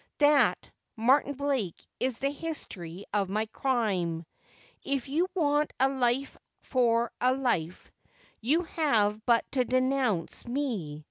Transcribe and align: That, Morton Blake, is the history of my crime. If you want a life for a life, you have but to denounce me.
That, 0.17 0.57
Morton 0.95 1.35
Blake, 1.35 1.85
is 1.99 2.17
the 2.17 2.31
history 2.31 3.05
of 3.13 3.29
my 3.29 3.45
crime. 3.53 4.25
If 4.83 5.07
you 5.09 5.27
want 5.35 5.71
a 5.79 5.89
life 5.89 6.35
for 6.63 7.11
a 7.21 7.35
life, 7.35 7.91
you 8.39 8.63
have 8.63 9.23
but 9.27 9.45
to 9.51 9.63
denounce 9.63 10.47
me. 10.47 10.99